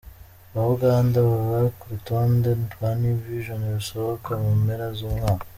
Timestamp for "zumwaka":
4.99-5.45